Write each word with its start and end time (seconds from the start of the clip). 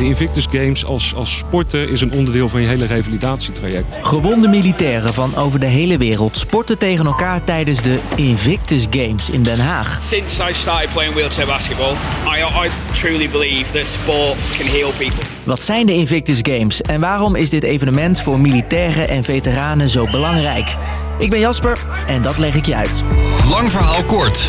De 0.00 0.06
Invictus 0.06 0.46
Games 0.50 0.84
als, 0.84 1.14
als 1.14 1.38
sporten 1.38 1.88
is 1.88 2.00
een 2.00 2.12
onderdeel 2.12 2.48
van 2.48 2.60
je 2.60 2.68
hele 2.68 2.84
revalidatietraject. 2.84 3.98
Gewonde 4.02 4.48
militairen 4.48 5.14
van 5.14 5.36
over 5.36 5.60
de 5.60 5.66
hele 5.66 5.98
wereld 5.98 6.38
sporten 6.38 6.78
tegen 6.78 7.06
elkaar 7.06 7.44
tijdens 7.44 7.82
de 7.82 7.98
Invictus 8.16 8.86
Games 8.90 9.30
in 9.30 9.42
Den 9.42 9.58
Haag. 9.58 9.98
Since 10.02 10.48
I 10.50 10.54
started 10.54 10.92
playing 10.92 11.14
wheelchair 11.14 11.46
basketball, 11.46 11.92
I, 12.36 12.66
I 12.66 12.70
truly 12.92 13.28
believe 13.28 13.72
that 13.72 13.86
sport 13.86 14.36
can 14.58 14.66
heal 14.66 14.90
people. 14.90 15.24
Wat 15.44 15.62
zijn 15.62 15.86
de 15.86 15.94
Invictus 15.94 16.38
Games 16.42 16.80
en 16.80 17.00
waarom 17.00 17.36
is 17.36 17.50
dit 17.50 17.62
evenement 17.62 18.20
voor 18.20 18.40
militairen 18.40 19.08
en 19.08 19.24
veteranen 19.24 19.88
zo 19.88 20.06
belangrijk? 20.10 20.76
Ik 21.18 21.30
ben 21.30 21.40
Jasper 21.40 21.78
en 22.06 22.22
dat 22.22 22.38
leg 22.38 22.54
ik 22.54 22.66
je 22.66 22.74
uit. 22.74 23.02
Lang 23.48 23.70
verhaal 23.70 24.04
kort. 24.04 24.48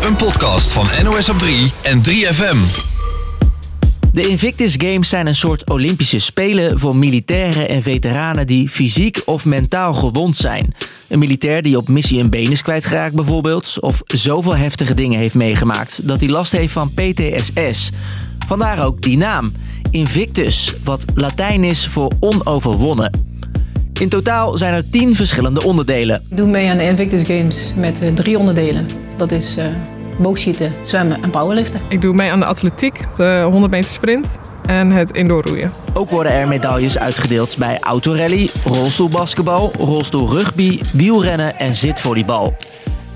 Een 0.00 0.16
podcast 0.16 0.72
van 0.72 0.86
NOS 1.02 1.28
op 1.28 1.38
3 1.38 1.72
en 1.82 2.02
3FM. 2.08 2.88
De 4.12 4.28
Invictus 4.28 4.74
Games 4.78 5.08
zijn 5.08 5.26
een 5.26 5.34
soort 5.34 5.70
Olympische 5.70 6.18
Spelen 6.18 6.78
voor 6.78 6.96
militairen 6.96 7.68
en 7.68 7.82
veteranen 7.82 8.46
die 8.46 8.68
fysiek 8.68 9.22
of 9.24 9.44
mentaal 9.44 9.94
gewond 9.94 10.36
zijn. 10.36 10.74
Een 11.08 11.18
militair 11.18 11.62
die 11.62 11.76
op 11.76 11.88
missie 11.88 12.20
een 12.20 12.30
been 12.30 12.50
is 12.50 12.62
kwijtgeraakt 12.62 13.14
bijvoorbeeld, 13.14 13.76
of 13.80 14.02
zoveel 14.06 14.56
heftige 14.56 14.94
dingen 14.94 15.18
heeft 15.18 15.34
meegemaakt 15.34 16.08
dat 16.08 16.20
hij 16.20 16.28
last 16.28 16.52
heeft 16.52 16.72
van 16.72 16.90
PTSS. 16.94 17.90
Vandaar 18.46 18.84
ook 18.84 19.02
die 19.02 19.16
naam, 19.16 19.52
Invictus, 19.90 20.74
wat 20.84 21.04
Latijn 21.14 21.64
is 21.64 21.86
voor 21.86 22.12
onoverwonnen. 22.20 23.28
In 24.00 24.08
totaal 24.08 24.58
zijn 24.58 24.74
er 24.74 24.90
tien 24.90 25.14
verschillende 25.14 25.64
onderdelen. 25.64 26.22
Doe 26.28 26.48
mee 26.48 26.70
aan 26.70 26.76
de 26.76 26.84
Invictus 26.84 27.22
Games 27.22 27.72
met 27.76 28.02
eh, 28.02 28.12
drie 28.14 28.38
onderdelen. 28.38 28.86
Dat 29.16 29.32
is 29.32 29.56
uh, 29.58 29.64
boogschieten, 30.22 30.72
zwemmen 30.82 31.22
en 31.22 31.30
powerliften. 31.30 31.80
Ik 31.88 32.00
doe 32.00 32.14
mee 32.14 32.30
aan 32.30 32.40
de 32.40 32.46
atletiek, 32.46 33.00
de 33.16 33.46
100 33.50 33.72
meter 33.72 33.90
sprint 33.90 34.38
en 34.66 34.90
het 34.90 35.10
indoorroeien. 35.10 35.72
Ook 35.92 36.10
worden 36.10 36.32
er 36.32 36.48
medailles 36.48 36.98
uitgedeeld 36.98 37.56
bij 37.58 37.78
autorally, 37.80 38.50
rolstoelbasketbal, 38.64 39.72
rolstoelrugby, 39.78 40.80
wielrennen 40.92 41.58
en 41.58 41.74
zitvolleybal. 41.74 42.56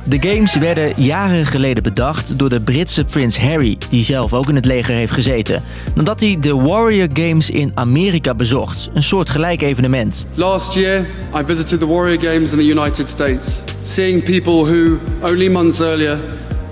De 0.06 0.28
games 0.28 0.54
werden 0.54 0.92
jaren 0.96 1.46
geleden 1.46 1.82
bedacht 1.82 2.38
door 2.38 2.48
de 2.48 2.60
Britse 2.60 3.04
prins 3.04 3.38
Harry, 3.38 3.78
die 3.90 4.04
zelf 4.04 4.32
ook 4.32 4.48
in 4.48 4.54
het 4.54 4.64
leger 4.64 4.94
heeft 4.94 5.12
gezeten, 5.12 5.62
nadat 5.94 6.20
hij 6.20 6.36
de 6.40 6.54
Warrior 6.54 7.08
Games 7.12 7.50
in 7.50 7.72
Amerika 7.74 8.34
bezocht, 8.34 8.90
een 8.94 9.02
soort 9.02 9.30
gelijk 9.30 9.62
evenement. 9.62 10.24
Last 10.34 10.74
year, 10.74 11.06
I 11.40 11.44
visited 11.44 11.80
the 11.80 11.86
Warrior 11.86 12.20
Games 12.20 12.52
in 12.52 12.58
the 12.58 12.66
United 12.66 13.08
States, 13.08 13.60
seeing 13.82 14.22
people 14.22 14.52
who 14.52 14.98
only 15.22 15.48
months 15.48 15.80
earlier 15.80 16.20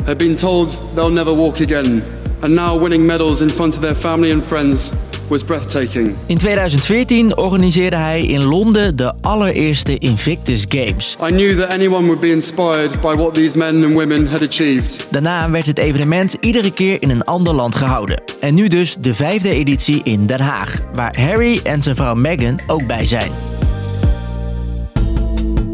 had 0.06 0.16
been 0.16 0.36
told 0.36 0.78
they'll 0.94 1.10
never 1.10 1.34
walk 1.36 1.60
again, 1.60 2.02
and 2.40 2.54
now 2.54 2.80
winning 2.80 3.06
medals 3.06 3.40
in 3.40 3.50
front 3.50 3.76
of 3.76 3.82
their 3.82 3.94
family 3.94 4.30
and 4.30 4.44
friends 4.44 4.92
was 5.28 5.44
breathtaking. 5.44 6.16
In 6.26 6.38
2014 6.38 7.36
organiseerde 7.36 7.96
hij 7.96 8.24
in 8.24 8.44
Londen 8.44 8.96
de 8.96 9.12
allereerste 9.20 9.98
Invictus 9.98 10.64
Games. 10.68 11.16
I 11.22 11.30
knew 11.30 11.58
that 11.60 11.68
anyone 11.68 12.04
would 12.04 12.20
be 12.20 12.30
inspired 12.30 13.00
by 13.00 13.14
what 13.14 13.34
these 13.34 13.58
men 13.58 13.84
and 13.84 13.94
women 13.94 14.26
had 14.26 14.42
achieved. 14.42 15.06
Daarna 15.10 15.50
werd 15.50 15.66
het 15.66 15.78
evenement 15.78 16.36
iedere 16.40 16.72
keer 16.72 17.02
in 17.02 17.10
een 17.10 17.24
ander 17.24 17.54
land 17.54 17.74
gehouden. 17.74 18.22
En 18.40 18.54
nu 18.54 18.68
dus 18.68 18.96
de 19.00 19.14
vijfde 19.14 19.50
editie 19.50 20.00
in 20.04 20.26
Den 20.26 20.40
Haag, 20.40 20.78
waar 20.94 21.20
Harry 21.20 21.60
en 21.62 21.82
zijn 21.82 21.96
vrouw 21.96 22.14
Meghan 22.14 22.60
ook 22.66 22.86
bij 22.86 23.06
zijn. 23.06 23.30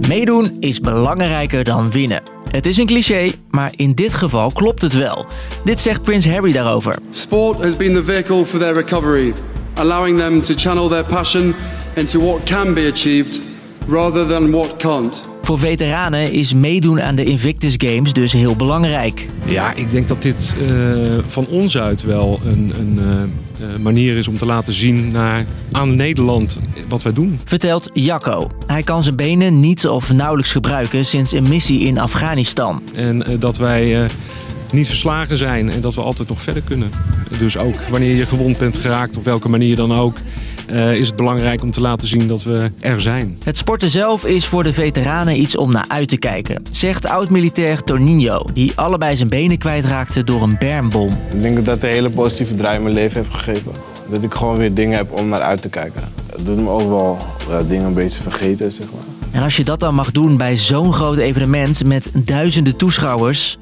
Meedoen 0.09 0.57
is 0.61 0.81
belangrijker 0.81 1.65
dan 1.65 1.91
winnen. 1.91 2.38
Het 2.51 2.67
is 2.67 2.77
een 2.77 2.87
cliché, 2.87 3.31
maar 3.51 3.73
in 3.77 3.95
dit 3.95 4.15
geval 4.15 4.51
klopt 4.51 4.83
het 4.83 4.93
wel. 4.93 5.27
Dit 5.65 5.81
zegt 5.81 6.03
Prins 6.03 6.27
Harry 6.27 6.53
daarover. 6.53 6.99
Sport 7.11 7.63
has 7.63 7.77
been 7.77 7.95
the 7.95 8.05
vehicle 8.05 8.45
for 8.45 8.59
their 8.59 8.75
recovery, 8.75 9.35
allowing 9.75 10.19
them 10.19 10.43
to 10.43 10.55
channel 10.55 10.89
their 10.89 11.05
passion 11.05 11.55
into 11.95 12.21
what 12.21 12.43
can 12.45 12.75
be 12.75 12.87
achieved 12.87 13.41
rather 13.87 14.27
than 14.27 14.51
what 14.51 14.77
can't. 14.77 15.29
Voor 15.49 15.59
veteranen 15.59 16.33
is 16.33 16.55
meedoen 16.55 17.01
aan 17.01 17.15
de 17.15 17.25
Invictus 17.25 17.75
Games 17.77 18.13
dus 18.13 18.33
heel 18.33 18.57
belangrijk. 18.57 19.29
Ja, 19.45 19.75
ik 19.75 19.91
denk 19.91 20.09
dat 20.09 20.23
dit 20.23 20.57
uh, 20.61 21.19
van 21.27 21.47
ons 21.47 21.79
uit 21.79 22.03
wel 22.03 22.41
een, 22.45 22.73
een 22.79 22.99
uh, 23.61 23.77
manier 23.77 24.17
is 24.17 24.29
om 24.29 24.39
te 24.39 24.47
laten 24.47 24.73
zien 24.73 25.11
naar, 25.11 25.47
aan 25.73 25.97
Nederland 25.97 26.61
wat 26.89 27.03
wij 27.03 27.13
doen. 27.13 27.41
Vertelt 27.45 27.91
Jacco. 27.93 28.51
Hij 28.67 28.83
kan 28.83 29.03
zijn 29.03 29.17
benen 29.17 29.61
niet 29.61 29.89
of 29.89 30.13
nauwelijks 30.13 30.53
gebruiken 30.53 31.07
sinds 31.07 31.33
een 31.33 31.49
missie 31.49 31.81
in 31.81 31.99
Afghanistan. 31.99 32.83
En 32.95 33.31
uh, 33.31 33.41
dat 33.41 33.57
wij 33.57 34.09
niet 34.73 34.87
verslagen 34.87 35.37
zijn 35.37 35.71
en 35.71 35.81
dat 35.81 35.95
we 35.95 36.01
altijd 36.01 36.29
nog 36.29 36.43
verder 36.43 36.63
kunnen. 36.63 36.91
Dus 37.39 37.57
ook 37.57 37.75
wanneer 37.91 38.15
je 38.15 38.27
gewond 38.27 38.59
bent 38.59 38.77
geraakt, 38.77 39.17
op 39.17 39.25
welke 39.25 39.49
manier 39.49 39.77
dan 39.77 39.93
ook, 39.95 40.17
uh, 40.71 40.95
is 40.95 41.07
het 41.07 41.17
belangrijk 41.17 41.63
om 41.63 41.71
te 41.71 41.81
laten 41.81 42.09
zien 42.09 42.29
dat 42.29 42.43
we 42.43 42.71
er 42.81 43.01
zijn. 43.01 43.39
Het 43.45 43.59
sporten 43.59 43.89
zelf 43.89 44.25
is 44.25 44.47
voor 44.47 44.63
de 44.63 44.73
veteranen 44.73 45.41
iets 45.41 45.57
om 45.57 45.73
naar 45.73 45.85
uit 45.89 46.09
te 46.09 46.17
kijken, 46.17 46.63
zegt 46.71 47.07
oud-militair 47.07 47.83
Toninho, 47.83 48.45
die 48.55 48.73
allebei 48.75 49.17
zijn 49.17 49.29
benen 49.29 49.59
kwijtraakte 49.59 50.25
door 50.25 50.43
een 50.43 50.57
bermbom. 50.59 51.19
Ik 51.33 51.43
denk 51.43 51.57
dat 51.57 51.65
dat 51.65 51.83
een 51.83 51.89
hele 51.89 52.11
positieve 52.11 52.55
draai 52.55 52.77
in 52.77 52.83
mijn 52.83 52.95
leven 52.95 53.17
heeft 53.17 53.35
gegeven. 53.35 53.73
Dat 54.11 54.23
ik 54.23 54.35
gewoon 54.35 54.57
weer 54.57 54.75
dingen 54.75 54.97
heb 54.97 55.13
om 55.13 55.29
naar 55.29 55.41
uit 55.41 55.63
te 55.63 55.69
kijken. 55.69 56.03
Het 56.33 56.47
doet 56.47 56.57
me 56.57 56.69
ook 56.69 56.89
wel 56.89 57.19
dingen 57.69 57.85
een 57.85 57.95
beetje 57.95 58.23
vergeten, 58.23 58.73
zeg 58.73 58.87
maar. 58.93 59.03
En 59.31 59.43
als 59.43 59.57
je 59.57 59.65
dat 59.65 59.81
dan 59.81 59.95
mag 59.95 60.11
doen 60.11 60.37
bij 60.37 60.57
zo'n 60.57 60.93
groot 60.93 61.17
evenement 61.17 61.85
met 61.85 62.11
duizenden 62.15 62.77
toeschouwers, 62.77 63.59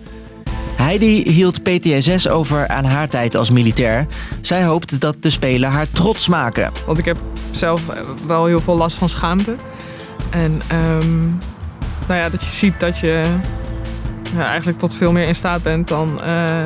Heidi 0.77 1.31
hield 1.31 1.63
PTSS 1.63 2.29
over 2.29 2.69
aan 2.69 2.85
haar 2.85 3.09
tijd 3.09 3.35
als 3.35 3.51
militair. 3.51 4.07
Zij 4.41 4.65
hoopt 4.65 5.01
dat 5.01 5.17
de 5.21 5.31
Spelen 5.31 5.71
haar 5.71 5.91
trots 5.91 6.29
maken. 6.29 6.71
Want 6.87 6.99
ik 6.99 7.05
heb 7.05 7.19
zelf 7.51 7.83
wel 8.27 8.47
heel 8.47 8.61
veel 8.61 8.77
last 8.77 8.97
van 8.97 9.09
schaamte. 9.09 9.55
En 10.31 10.61
um, 10.73 11.39
nou 12.07 12.21
ja, 12.21 12.29
dat 12.29 12.41
je 12.43 12.51
ziet 12.51 12.81
dat 12.81 12.99
je 12.99 13.23
ja, 14.35 14.47
eigenlijk 14.47 14.79
tot 14.79 14.95
veel 14.95 15.13
meer 15.13 15.27
in 15.27 15.35
staat 15.35 15.63
bent 15.63 15.89
dan 15.89 16.21
uh, 16.29 16.65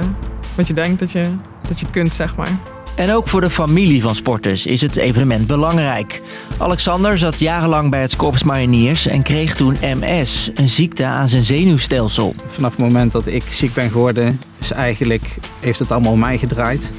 wat 0.55 0.67
je 0.67 0.75
denkt 0.75 0.99
dat 0.99 1.11
je, 1.11 1.25
dat 1.69 1.81
je 1.81 1.87
kunt, 1.91 2.15
zeg 2.15 2.37
maar. 2.37 2.59
En 3.01 3.13
ook 3.13 3.29
voor 3.29 3.41
de 3.41 3.51
familie 3.51 4.03
van 4.03 4.15
sporters 4.15 4.67
is 4.67 4.81
het 4.81 4.97
evenement 4.97 5.47
belangrijk. 5.47 6.23
Alexander 6.59 7.19
zat 7.19 7.41
jarenlang 7.41 7.91
bij 7.91 8.01
het 8.01 8.17
Korps 8.17 8.43
Mariniers 8.43 9.07
en 9.07 9.23
kreeg 9.23 9.55
toen 9.55 9.77
MS, 9.81 10.51
een 10.55 10.69
ziekte 10.69 11.05
aan 11.05 11.29
zijn 11.29 11.43
zenuwstelsel. 11.43 12.35
Vanaf 12.47 12.71
het 12.71 12.81
moment 12.81 13.13
dat 13.13 13.27
ik 13.27 13.43
ziek 13.49 13.75
ben 13.75 13.91
geworden, 13.91 14.41
is 14.59 14.71
eigenlijk, 14.71 15.23
heeft 15.61 15.79
het 15.79 15.93
allemaal 15.93 16.13
om 16.13 16.19
mij 16.19 16.39
gedraaid. 16.39 16.93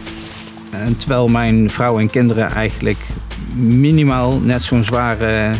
En 0.70 0.98
terwijl 0.98 1.28
mijn 1.28 1.70
vrouw 1.70 2.00
en 2.00 2.10
kinderen 2.10 2.52
eigenlijk 2.52 3.00
minimaal 3.56 4.40
net 4.40 4.64
zo'n 4.64 4.84
zware 4.84 5.52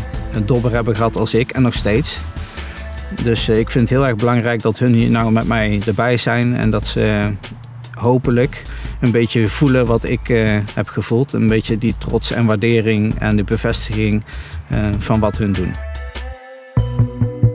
dobber 0.46 0.72
hebben 0.72 0.96
gehad 0.96 1.16
als 1.16 1.34
ik 1.34 1.52
en 1.52 1.62
nog 1.62 1.74
steeds. 1.74 2.20
Dus 3.24 3.50
ik 3.50 3.70
vind 3.70 3.90
het 3.90 3.98
heel 3.98 4.08
erg 4.08 4.16
belangrijk 4.16 4.62
dat 4.62 4.80
hun 4.80 4.94
hier 4.94 5.10
nou 5.10 5.32
met 5.32 5.48
mij 5.48 5.82
erbij 5.86 6.18
zijn 6.18 6.56
en 6.56 6.70
dat 6.70 6.88
ze 6.88 7.32
hopelijk 7.94 8.62
een 9.02 9.12
beetje 9.12 9.48
voelen 9.48 9.86
wat 9.86 10.08
ik 10.08 10.30
uh, 10.30 10.58
heb 10.74 10.88
gevoeld. 10.88 11.34
Een 11.34 11.48
beetje 11.48 11.78
die 11.78 11.96
trots 11.98 12.32
en 12.32 12.46
waardering 12.46 13.20
en 13.20 13.36
de 13.36 13.44
bevestiging 13.44 14.24
uh, 14.72 14.78
van 14.98 15.20
wat 15.20 15.38
hun 15.38 15.52
doen. 15.52 15.74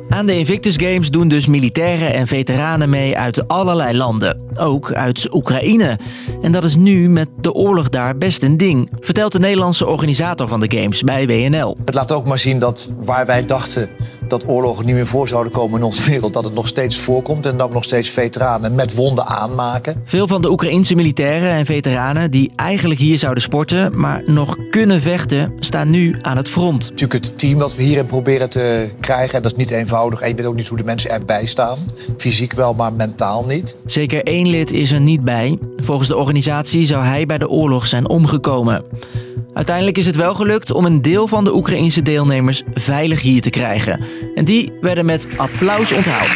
Aan 0.09 0.27
de 0.27 0.39
Invictus 0.39 0.75
Games 0.77 1.11
doen 1.11 1.29
dus 1.29 1.47
militairen 1.47 2.12
en 2.12 2.27
veteranen 2.27 2.91
mee 2.91 3.19
uit 3.19 3.49
allerlei 3.49 3.97
landen. 3.97 4.41
Ook 4.55 4.93
uit 4.93 5.34
Oekraïne. 5.34 5.99
En 6.43 6.53
dat 6.53 6.65
is 6.65 6.77
nu 6.77 7.09
met 7.09 7.29
de 7.41 7.53
oorlog 7.53 7.89
daar 7.89 8.19
best 8.19 8.43
een 8.43 8.57
ding, 8.57 8.91
vertelt 9.01 9.33
de 9.33 9.39
Nederlandse 9.39 9.87
organisator 9.87 10.49
van 10.49 10.61
de 10.61 10.78
Games 10.78 11.03
bij 11.03 11.27
WNL. 11.27 11.77
Het 11.84 11.95
laat 11.95 12.13
ook 12.13 12.27
maar 12.27 12.39
zien 12.39 12.59
dat 12.59 12.91
waar 12.99 13.27
wij 13.27 13.45
dachten 13.45 13.89
dat 14.31 14.48
oorlogen 14.48 14.87
niet 14.87 14.94
meer 14.94 15.06
voor 15.06 15.28
zouden 15.28 15.53
komen 15.53 15.78
in 15.78 15.84
onze 15.84 16.10
wereld, 16.10 16.32
dat 16.32 16.44
het 16.44 16.54
nog 16.54 16.66
steeds 16.66 16.98
voorkomt 16.98 17.47
en 17.47 17.56
dat 17.56 17.69
we 17.69 17.75
nog 17.75 17.84
steeds 17.84 18.09
veteranen 18.09 18.75
met 18.75 18.94
wonden 18.94 19.26
aanmaken. 19.26 20.03
Veel 20.04 20.26
van 20.26 20.42
de 20.42 20.50
Oekraïnse 20.50 20.94
militairen 20.94 21.50
en 21.50 21.66
veteranen 21.66 22.30
die 22.30 22.53
eigenlijk 22.56 23.01
hier 23.01 23.18
zouden 23.18 23.42
sporten, 23.42 23.98
maar 23.98 24.22
nog 24.27 24.56
kunnen 24.71 25.01
vechten, 25.01 25.53
staan 25.60 25.91
nu 25.91 26.16
aan 26.22 26.36
het 26.36 26.48
front. 26.48 26.91
Natuurlijk 26.91 27.24
het 27.24 27.39
team 27.39 27.59
dat 27.59 27.77
we 27.77 27.83
hierin 27.83 28.06
proberen 28.06 28.51
te 28.51 28.89
krijgen, 29.01 29.34
en 29.34 29.42
dat 29.42 29.53
is 29.53 29.59
niet 29.59 29.71
eenvoudig. 29.71 30.21
En 30.21 30.28
je 30.28 30.34
weet 30.34 30.47
ook 30.47 30.54
niet 30.54 30.68
hoe 30.68 30.78
de 30.78 30.84
mensen 30.84 31.10
erbij 31.10 31.47
staan. 31.47 31.78
Fysiek 32.16 32.53
wel, 32.53 32.74
maar 32.74 32.92
mentaal 32.92 33.45
niet. 33.45 33.77
Zeker 33.86 34.24
één 34.24 34.48
lid 34.48 34.72
is 34.72 34.92
er 34.92 35.01
niet 35.01 35.24
bij. 35.24 35.59
Volgens 35.77 36.09
de 36.09 36.16
organisatie 36.16 36.84
zou 36.84 37.04
hij 37.04 37.27
bij 37.27 37.39
de 37.39 37.48
oorlog 37.48 37.86
zijn 37.86 38.09
omgekomen. 38.09 38.84
Uiteindelijk 39.56 39.98
is 39.98 40.06
het 40.06 40.16
wel 40.16 40.34
gelukt 40.34 40.70
om 40.70 40.84
een 40.84 41.03
deel 41.03 41.28
van 41.28 41.44
de 41.44 41.54
Oekraïnse 41.54 42.03
deelnemers 42.03 42.62
veilig 42.74 43.20
hier 43.20 43.42
te 43.42 43.50
krijgen. 43.50 44.00
En 44.34 44.44
die 44.44 44.72
werden 44.80 45.04
met 45.04 45.28
applaus 45.36 45.92
onthaald. 45.92 46.28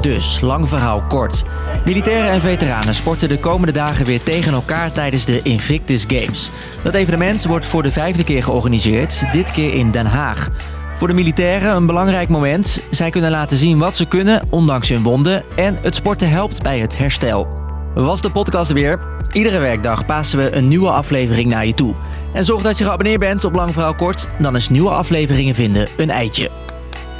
Dus, 0.00 0.40
lang 0.40 0.68
verhaal 0.68 1.02
kort. 1.08 1.42
Militairen 1.84 2.30
en 2.30 2.40
veteranen 2.40 2.94
sporten 2.94 3.28
de 3.28 3.38
komende 3.38 3.72
dagen 3.72 4.06
weer 4.06 4.22
tegen 4.22 4.52
elkaar 4.52 4.92
tijdens 4.92 5.24
de 5.24 5.42
Invictus 5.42 6.04
Games. 6.08 6.50
Dat 6.82 6.94
evenement 6.94 7.44
wordt 7.44 7.66
voor 7.66 7.82
de 7.82 7.92
vijfde 7.92 8.24
keer 8.24 8.42
georganiseerd, 8.42 9.32
dit 9.32 9.50
keer 9.50 9.74
in 9.74 9.90
Den 9.90 10.06
Haag. 10.06 10.48
Voor 10.96 11.08
de 11.08 11.14
militairen 11.14 11.76
een 11.76 11.86
belangrijk 11.86 12.28
moment. 12.28 12.80
Zij 12.90 13.10
kunnen 13.10 13.30
laten 13.30 13.56
zien 13.56 13.78
wat 13.78 13.96
ze 13.96 14.06
kunnen, 14.06 14.42
ondanks 14.50 14.88
hun 14.88 15.02
wonden. 15.02 15.44
En 15.56 15.78
het 15.82 15.94
sporten 15.94 16.30
helpt 16.30 16.62
bij 16.62 16.78
het 16.78 16.98
herstel. 16.98 17.63
Was 17.94 18.20
de 18.20 18.30
podcast 18.30 18.72
weer? 18.72 19.00
Iedere 19.32 19.58
werkdag 19.58 20.06
passen 20.06 20.38
we 20.38 20.56
een 20.56 20.68
nieuwe 20.68 20.90
aflevering 20.90 21.50
naar 21.50 21.66
je 21.66 21.74
toe. 21.74 21.94
En 22.32 22.44
zorg 22.44 22.62
dat 22.62 22.78
je 22.78 22.84
geabonneerd 22.84 23.20
bent 23.20 23.44
op 23.44 23.54
Lang 23.54 23.72
Verhaal 23.72 23.94
Kort, 23.94 24.26
dan 24.38 24.56
is 24.56 24.68
nieuwe 24.68 24.90
afleveringen 24.90 25.54
vinden 25.54 25.88
een 25.96 26.10
eitje. 26.10 26.50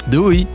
Doei! 0.09 0.47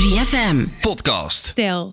3FM 0.00 0.80
Podcast. 0.80 1.44
Stel, 1.44 1.92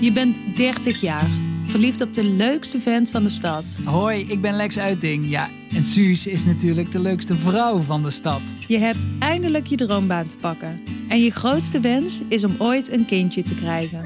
je 0.00 0.12
bent 0.12 0.38
30 0.56 1.00
jaar, 1.00 1.26
verliefd 1.72 2.00
op 2.00 2.12
de 2.12 2.24
leukste 2.24 2.80
vent 2.80 3.10
van 3.10 3.22
de 3.22 3.28
stad. 3.28 3.78
Hoi, 3.84 4.24
ik 4.28 4.40
ben 4.40 4.54
Lex 4.54 4.78
Uiting. 4.78 5.30
Ja, 5.30 5.48
en 5.74 5.84
Suus 5.84 6.26
is 6.26 6.44
natuurlijk 6.44 6.92
de 6.92 6.98
leukste 6.98 7.34
vrouw 7.34 7.78
van 7.78 8.02
de 8.02 8.10
stad. 8.10 8.40
Je 8.68 8.78
hebt 8.78 9.06
eindelijk 9.18 9.66
je 9.66 9.76
droombaan 9.76 10.26
te 10.26 10.36
pakken. 10.36 10.80
En 11.08 11.20
je 11.20 11.30
grootste 11.30 11.80
wens 11.80 12.22
is 12.28 12.44
om 12.44 12.54
ooit 12.58 12.92
een 12.92 13.04
kindje 13.04 13.42
te 13.42 13.54
krijgen. 13.54 14.04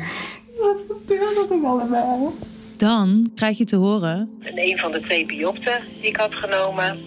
Wat 0.61 0.85
gebeurt 0.89 1.51
er 1.51 1.67
allemaal? 1.67 2.33
Dan 2.77 3.31
krijg 3.35 3.59
je 3.59 3.65
te 3.65 3.77
horen... 3.77 4.31
In 4.41 4.59
een 4.59 4.79
van 4.79 4.93
de 4.93 5.01
twee 5.01 5.27
biopten 5.27 5.81
die 6.01 6.09
ik 6.09 6.17
had 6.17 6.35
genomen, 6.35 6.99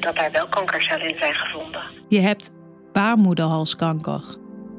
dat 0.00 0.14
daar 0.14 0.32
wel 0.32 0.48
kankercellen 0.48 1.08
in 1.08 1.18
zijn 1.18 1.34
gevonden. 1.34 1.82
Je 2.08 2.20
hebt 2.20 2.52
baarmoederhalskanker. 2.92 4.22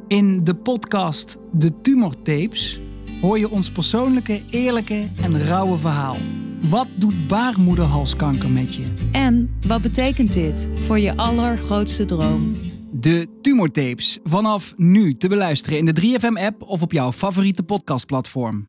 In 0.08 0.44
de 0.44 0.56
podcast 0.56 1.38
De 1.52 1.82
Tumortapes 1.82 2.80
hoor 3.22 3.40
je 3.40 3.50
ons 3.50 3.72
persoonlijke, 3.72 4.42
eerlijke 4.50 5.08
en 5.22 5.44
rauwe 5.44 5.78
verhaal. 5.78 6.18
Wat 6.60 6.88
doet 6.96 7.28
baarmoederhalskanker 7.28 8.50
met 8.50 8.76
je? 8.76 8.94
En 9.12 9.58
wat 9.68 9.82
betekent 9.82 10.34
dit 10.34 10.70
voor 10.74 11.00
je 11.00 11.18
allergrootste 11.18 12.06
droom? 12.06 12.56
De 12.92 13.28
Tumortapes, 13.42 14.20
vanaf 14.24 14.74
nu 14.78 15.14
te 15.14 15.28
beluisteren 15.28 15.78
in 15.78 15.86
de 15.86 16.02
3FM-app 16.02 16.62
of 16.62 16.82
op 16.82 16.92
jouw 16.92 17.12
favoriete 17.12 17.64
podcastplatform. 17.64 18.68